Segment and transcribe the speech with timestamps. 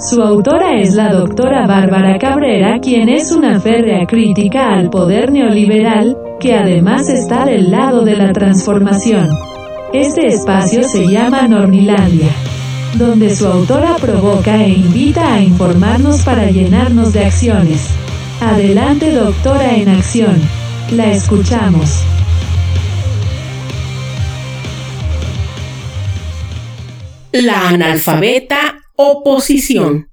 [0.00, 6.16] Su autora es la doctora Bárbara Cabrera, quien es una férrea crítica al poder neoliberal,
[6.38, 9.28] que además está del lado de la transformación.
[9.92, 12.30] Este espacio se llama Nornilandia,
[12.94, 17.88] donde su autora provoca e invita a informarnos para llenarnos de acciones.
[18.40, 20.40] Adelante doctora en acción.
[20.92, 22.04] La escuchamos.
[27.32, 30.08] La analfabeta oposición.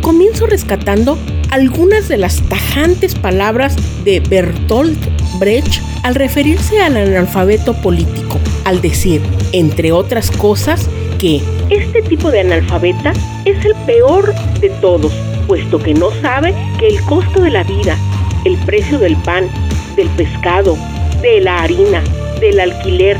[0.00, 1.18] Comienzo rescatando
[1.50, 4.98] algunas de las tajantes palabras de Bertolt
[5.38, 9.20] Brecht al referirse al analfabeto político, al decir,
[9.52, 13.12] entre otras cosas, que este tipo de analfabeta
[13.44, 15.12] es el peor de todos,
[15.46, 17.98] puesto que no sabe que el costo de la vida,
[18.46, 19.46] el precio del pan,
[19.94, 20.78] del pescado,
[21.20, 22.02] de la harina,
[22.40, 23.18] del alquiler,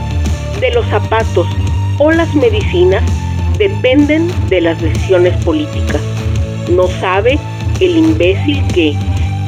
[0.59, 1.47] de los zapatos
[1.99, 3.05] o las medicinas
[3.63, 6.01] dependen de las decisiones políticas.
[6.69, 7.39] No sabe
[7.79, 8.97] el imbécil que,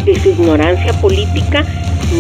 [0.05, 1.65] de su ignorancia política,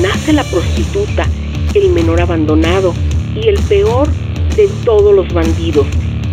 [0.02, 1.28] nace la prostituta,
[1.74, 2.94] el menor abandonado
[3.40, 4.08] y el peor
[4.56, 5.86] de todos los bandidos,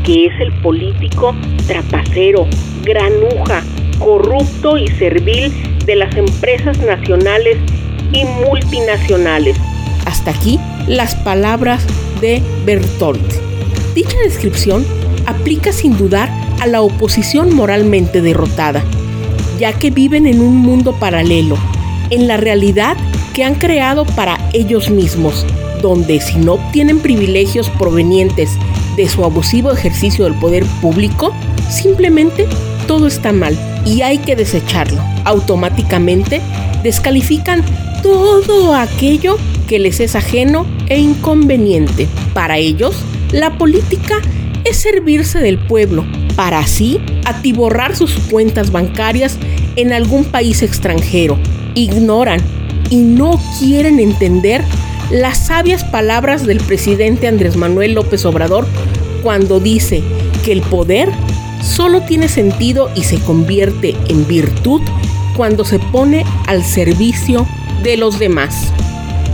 [0.03, 1.36] que es el político
[1.68, 2.48] trapacero,
[2.84, 3.64] granuja,
[4.00, 5.53] corrupto y servil
[5.86, 7.58] de las empresas nacionales
[8.12, 9.58] y multinacionales.
[10.08, 11.86] Hasta aquí las palabras
[12.20, 13.31] de Bertolt.
[13.94, 14.84] Dicha descripción
[15.32, 16.30] aplica sin dudar
[16.62, 18.84] a la oposición moralmente derrotada,
[19.60, 21.58] ya que viven en un mundo paralelo,
[22.10, 22.96] en la realidad
[23.34, 25.46] que han creado para ellos mismos,
[25.82, 28.52] donde si no obtienen privilegios provenientes
[28.96, 31.34] de su abusivo ejercicio del poder público,
[31.70, 32.48] simplemente
[32.88, 35.02] todo está mal y hay que desecharlo.
[35.24, 36.42] Automáticamente
[36.84, 37.64] descalifican
[38.04, 39.38] todo aquello
[39.68, 42.08] que les es ajeno e inconveniente.
[42.34, 42.96] Para ellos,
[43.32, 44.22] la política
[44.64, 49.38] es servirse del pueblo para así atiborrar sus cuentas bancarias
[49.76, 51.38] en algún país extranjero.
[51.76, 52.42] Ignoran
[52.90, 54.63] y no quieren entender
[55.12, 58.66] las sabias palabras del presidente Andrés Manuel López Obrador
[59.24, 60.02] cuando dice
[60.44, 61.09] que el poder
[61.62, 64.81] solo tiene sentido y se convierte en virtud
[65.36, 67.47] cuando se pone al servicio
[67.84, 68.72] de los demás.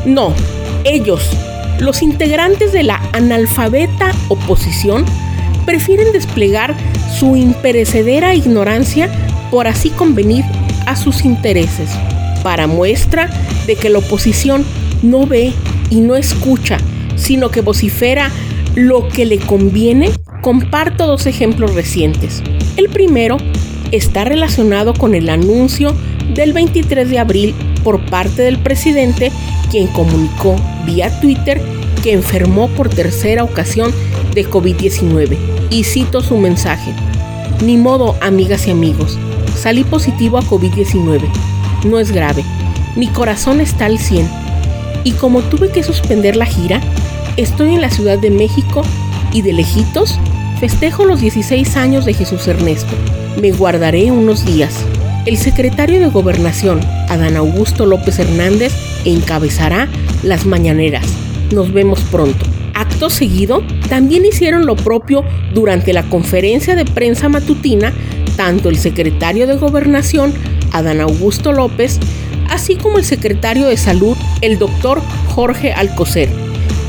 [0.06, 0.34] No,
[0.84, 1.30] ellos
[1.80, 5.06] los integrantes de la analfabeta oposición
[5.66, 6.76] prefieren desplegar
[7.18, 9.10] su imperecedera ignorancia
[9.52, 10.46] por así convenir
[10.86, 11.90] a sus intereses.
[12.44, 13.30] Para muestra
[13.66, 14.66] de que la oposición
[15.04, 15.54] no ve
[15.90, 16.78] y no escucha,
[17.16, 18.32] sino que vocifera
[18.76, 20.12] lo que le conviene,
[20.42, 22.42] comparto dos ejemplos recientes.
[22.78, 23.38] El primero
[23.92, 25.94] está relacionado con el anuncio
[26.34, 29.32] del 23 de abril por parte del presidente,
[29.70, 30.56] quien comunicó
[30.86, 31.62] vía Twitter
[32.04, 33.92] que enfermó por tercera ocasión
[34.34, 35.38] de COVID-19.
[35.70, 36.94] Y cito su mensaje.
[37.64, 39.18] Ni modo, amigas y amigos.
[39.56, 41.22] Salí positivo a COVID-19.
[41.86, 42.44] No es grave.
[42.96, 44.30] Mi corazón está al 100.
[45.04, 46.82] Y como tuve que suspender la gira,
[47.38, 48.82] estoy en la Ciudad de México
[49.32, 50.20] y de lejitos
[50.60, 52.94] festejo los 16 años de Jesús Ernesto.
[53.42, 54.86] Me guardaré unos días.
[55.28, 56.80] El secretario de Gobernación,
[57.10, 58.74] Adán Augusto López Hernández,
[59.06, 59.90] encabezará
[60.24, 61.06] las mañaneras
[61.52, 62.46] nos vemos pronto.
[62.74, 65.24] Acto seguido, también hicieron lo propio
[65.54, 67.94] durante la conferencia de prensa matutina,
[68.36, 70.34] tanto el secretario de Gobernación,
[70.72, 72.00] Adán Augusto López,
[72.50, 76.30] así como el secretario de Salud, el doctor Jorge Alcocer.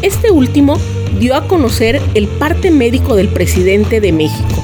[0.03, 0.78] Este último
[1.19, 4.57] dio a conocer el parte médico del presidente de México.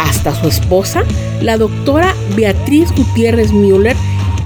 [0.00, 1.04] Hasta su esposa,
[1.42, 3.96] la doctora Beatriz Gutiérrez Müller,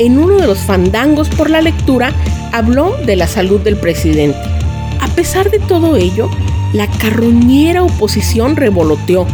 [0.01, 2.13] en uno de los fandangos por la lectura,
[2.53, 4.39] habló de la salud del presidente.
[5.01, 6.29] A pesar de todo ello,
[6.73, 9.29] la carroñera oposición revoloteó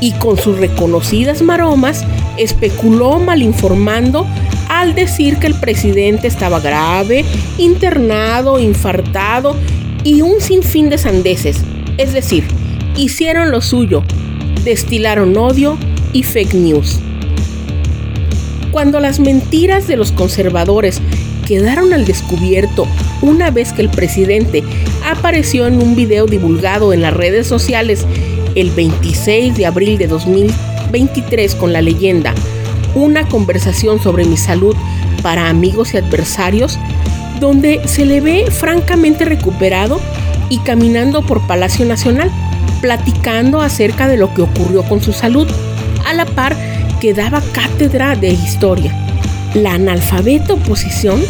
[0.00, 2.04] y con sus reconocidas maromas
[2.38, 4.26] especuló malinformando
[4.68, 7.24] al decir que el presidente estaba grave,
[7.58, 9.54] internado, infartado
[10.02, 11.62] y un sinfín de sandeces.
[11.98, 12.48] Es decir,
[12.96, 14.02] hicieron lo suyo,
[14.64, 15.78] destilaron odio
[16.12, 17.00] y fake news.
[18.70, 21.00] Cuando las mentiras de los conservadores
[21.46, 22.86] quedaron al descubierto
[23.20, 24.62] una vez que el presidente
[25.04, 28.06] apareció en un video divulgado en las redes sociales
[28.54, 32.34] el 26 de abril de 2023 con la leyenda
[32.94, 34.76] Una conversación sobre mi salud
[35.22, 36.78] para amigos y adversarios,
[37.40, 40.00] donde se le ve francamente recuperado
[40.50, 42.30] y caminando por Palacio Nacional,
[42.82, 45.48] platicando acerca de lo que ocurrió con su salud,
[46.04, 46.54] a la par
[47.00, 48.94] que daba cátedra de historia.
[49.54, 51.22] La analfabeta oposición,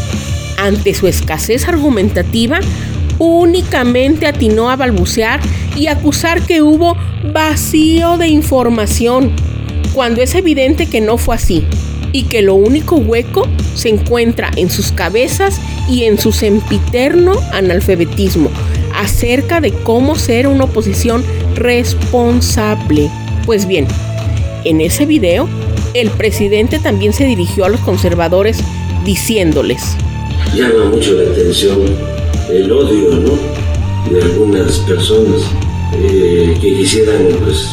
[0.59, 2.59] ante su escasez argumentativa,
[3.19, 5.41] únicamente atinó a balbucear
[5.77, 6.97] y acusar que hubo
[7.33, 9.31] vacío de información,
[9.95, 11.65] cuando es evidente que no fue así
[12.13, 18.51] y que lo único hueco se encuentra en sus cabezas y en su sempiterno analfabetismo
[19.03, 21.25] acerca de cómo ser una oposición
[21.57, 23.11] responsable.
[23.45, 23.87] Pues bien,
[24.65, 25.49] en ese video,
[25.95, 28.59] el presidente también se dirigió a los conservadores
[29.05, 29.97] diciéndoles.
[30.55, 31.81] Llama mucho la atención
[32.51, 33.13] el odio.
[34.11, 35.43] De algunas personas
[35.95, 37.69] eh, que quisieran, pues,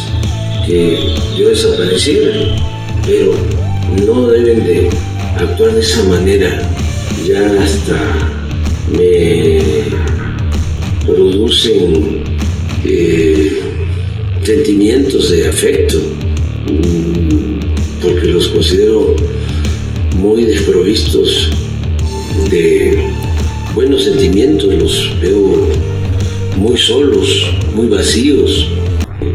[0.65, 2.55] que yo desapareciera,
[3.05, 3.33] pero
[4.05, 4.89] no deben de
[5.37, 6.69] actuar de esa manera.
[7.25, 7.99] Ya hasta
[8.91, 9.68] me
[11.59, 12.23] producen
[12.85, 13.59] eh,
[14.43, 15.97] sentimientos de afecto,
[16.67, 19.15] mm, porque los considero
[20.15, 21.49] muy desprovistos
[22.49, 22.97] de
[23.75, 25.67] buenos sentimientos, los veo
[26.57, 28.69] muy solos, muy vacíos,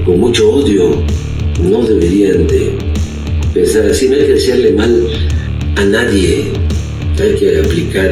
[0.04, 1.02] con mucho odio.
[1.62, 2.78] No deberían de
[3.52, 5.08] pensar así, no hay que desearle mal
[5.76, 6.44] a nadie,
[7.20, 8.10] hay que aplicar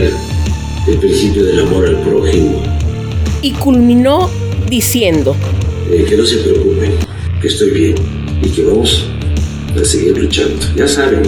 [0.88, 2.71] el principio del amor al prójimo.
[3.42, 4.30] Y culminó
[4.70, 5.36] diciendo,
[5.90, 6.92] eh, que no se preocupen,
[7.40, 7.94] que estoy bien
[8.42, 9.04] y que vamos
[9.78, 10.64] a seguir luchando.
[10.76, 11.22] Ya saben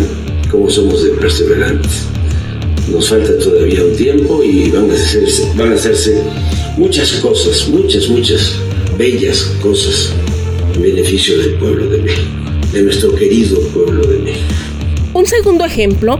[0.50, 2.02] cómo somos de perseverantes.
[2.90, 6.22] Nos falta todavía un tiempo y van a hacerse, van a hacerse
[6.76, 8.54] muchas cosas, muchas, muchas
[8.96, 10.12] bellas cosas
[10.74, 12.30] en beneficio del pueblo de México,
[12.72, 14.54] de nuestro querido pueblo de México.
[15.14, 16.18] Un segundo ejemplo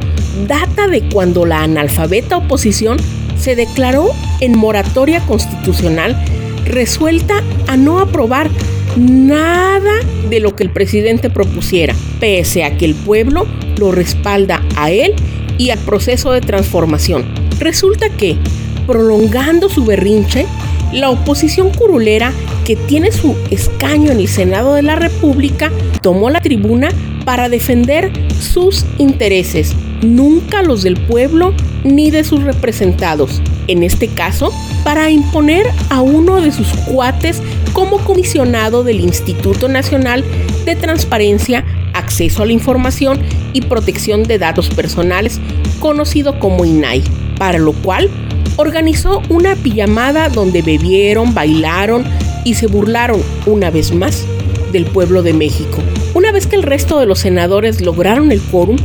[0.49, 2.97] data de cuando la analfabeta oposición
[3.39, 6.17] se declaró en moratoria constitucional
[6.65, 8.51] resuelta a no aprobar
[8.97, 9.93] nada
[10.29, 13.47] de lo que el presidente propusiera, pese a que el pueblo
[13.77, 15.15] lo respalda a él
[15.59, 17.25] y al proceso de transformación.
[17.59, 18.37] Resulta que,
[18.87, 20.47] prolongando su berrinche,
[20.93, 22.33] la oposición curulera
[22.65, 25.71] que tiene su escaño en el Senado de la República
[26.03, 26.91] tomó la tribuna
[27.25, 31.55] para defender sus intereses, nunca los del pueblo
[31.85, 33.41] ni de sus representados.
[33.67, 34.51] En este caso,
[34.85, 37.43] para imponer a uno de sus cuates
[37.73, 40.25] como comisionado del Instituto Nacional
[40.65, 41.65] de Transparencia,
[41.95, 43.21] Acceso a la Información
[43.53, 45.41] y Protección de Datos Personales,
[45.81, 47.03] conocido como INAI,
[47.39, 48.11] para lo cual
[48.57, 52.05] organizó una pijamada donde bebieron, bailaron
[52.45, 54.27] y se burlaron una vez más
[54.73, 55.79] del pueblo de México.
[56.15, 58.77] Una vez que el resto de los senadores lograron el quórum,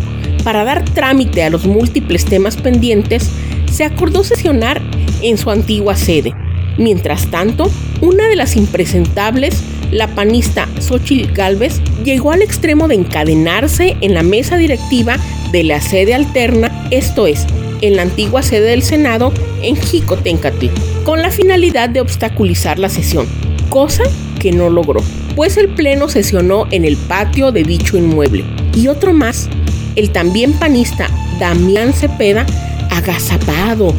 [0.43, 3.29] para dar trámite a los múltiples temas pendientes,
[3.71, 4.81] se acordó sesionar
[5.21, 6.33] en su antigua sede.
[6.77, 7.69] Mientras tanto,
[8.01, 14.23] una de las impresentables, la panista Xochitl Galvez, llegó al extremo de encadenarse en la
[14.23, 15.17] mesa directiva
[15.51, 17.45] de la sede alterna, esto es,
[17.81, 20.67] en la antigua sede del Senado en Jicotencatl,
[21.03, 23.27] con la finalidad de obstaculizar la sesión,
[23.69, 24.03] cosa
[24.39, 25.01] que no logró,
[25.35, 28.45] pues el Pleno sesionó en el patio de dicho inmueble.
[28.75, 29.49] Y otro más,
[29.99, 31.09] el también panista
[31.39, 32.45] Damián Cepeda,
[32.89, 33.93] agazapado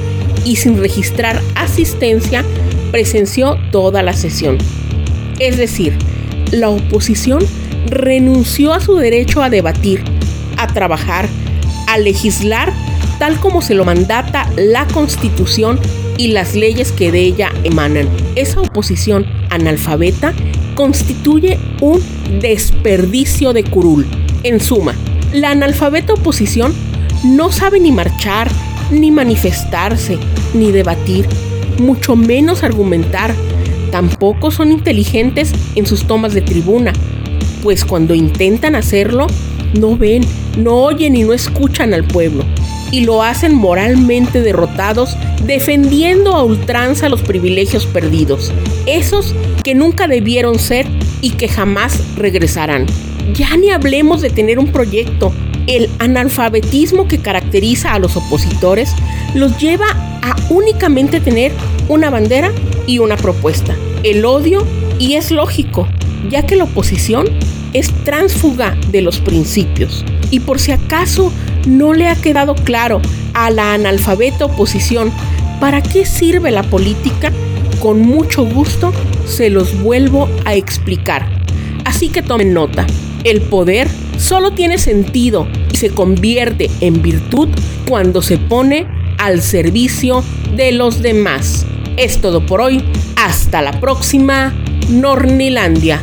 [0.45, 2.43] y sin registrar asistencia,
[2.91, 4.57] presenció toda la sesión.
[5.39, 5.97] Es decir,
[6.53, 7.45] la oposición
[7.87, 10.03] renunció a su derecho a debatir,
[10.57, 11.29] a trabajar,
[11.87, 12.73] a legislar
[13.19, 15.79] tal como se lo mandata la Constitución
[16.17, 18.09] y las leyes que de ella emanan.
[18.37, 20.33] Esa oposición analfabeta
[20.75, 22.03] constituye un
[22.41, 24.07] desperdicio de curul.
[24.43, 24.95] En suma,
[25.33, 26.75] la analfabeta oposición
[27.25, 28.51] no sabe ni marchar,
[28.91, 30.19] ni manifestarse,
[30.55, 31.27] ni debatir,
[31.79, 33.35] mucho menos argumentar.
[33.91, 36.93] Tampoco son inteligentes en sus tomas de tribuna,
[37.63, 39.27] pues cuando intentan hacerlo,
[39.79, 40.25] no ven,
[40.57, 42.45] no oyen y no escuchan al pueblo.
[42.93, 48.53] Y lo hacen moralmente derrotados, defendiendo a ultranza los privilegios perdidos,
[48.87, 50.87] esos que nunca debieron ser
[51.21, 52.87] y que jamás regresarán.
[53.35, 55.33] Ya ni hablemos de tener un proyecto,
[55.67, 58.95] el analfabetismo que caracteriza a los opositores
[59.35, 59.87] los lleva
[60.23, 61.53] a únicamente tener
[61.89, 62.51] una bandera
[62.87, 64.67] y una propuesta, el odio,
[64.99, 65.87] y es lógico,
[66.29, 67.27] ya que la oposición
[67.73, 70.05] es tránsfuga de los principios.
[70.31, 71.33] Y por si acaso
[71.67, 73.01] no le ha quedado claro
[73.35, 75.13] a la analfabeta oposición
[75.61, 77.33] para qué sirve la política,
[77.81, 78.93] con mucho gusto
[79.27, 81.27] se los vuelvo a explicar.
[81.85, 82.87] Así que tomen nota.
[83.25, 87.49] El poder solo tiene sentido y se convierte en virtud
[87.87, 88.87] cuando se pone
[89.19, 90.25] al servicio
[90.57, 91.67] de los demás.
[91.99, 92.83] Es todo por hoy.
[93.17, 94.55] Hasta la próxima,
[94.89, 96.03] Nornilandia.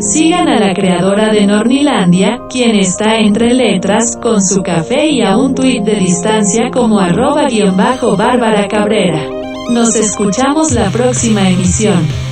[0.00, 5.36] Sigan a la creadora de Nornilandia, quien está entre letras, con su café y a
[5.36, 9.22] un tuit de distancia como arroba guion bajo Bárbara Cabrera.
[9.70, 12.27] Nos escuchamos la próxima emisión.